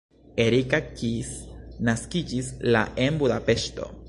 [0.45, 1.29] Erika Kiss
[1.91, 3.93] naskiĝis la en Budapeŝto.